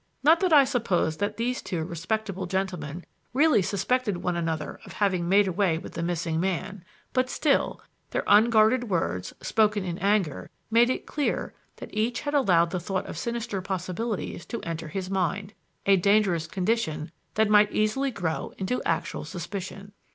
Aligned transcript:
Not 0.23 0.39
that 0.39 0.51
I 0.51 0.63
supposed 0.63 1.19
that 1.19 1.37
these 1.37 1.61
two 1.61 1.83
respectable 1.85 2.47
gentlemen 2.47 3.05
really 3.33 3.61
suspected 3.61 4.17
one 4.17 4.35
another 4.35 4.79
of 4.83 4.93
having 4.93 5.29
made 5.29 5.47
away 5.47 5.77
with 5.77 5.93
the 5.93 6.01
missing 6.01 6.39
man; 6.39 6.83
but 7.13 7.29
still, 7.29 7.79
their 8.09 8.23
unguarded 8.25 8.89
words, 8.89 9.31
spoken 9.43 9.83
in 9.85 9.99
anger, 9.99 10.49
made 10.71 10.89
it 10.89 11.05
clear 11.05 11.53
that 11.75 11.93
each 11.93 12.21
had 12.21 12.33
allowed 12.33 12.71
the 12.71 12.79
thought 12.79 13.05
of 13.05 13.15
sinister 13.15 13.61
possibilities 13.61 14.43
to 14.47 14.59
enter 14.61 14.87
his 14.87 15.07
mind 15.11 15.53
a 15.85 15.97
dangerous 15.97 16.47
condition 16.47 17.11
that 17.35 17.47
might 17.51 17.71
easily 17.71 18.09
grow 18.09 18.53
into 18.57 18.81
actual 18.83 19.23
suspicion. 19.23 19.91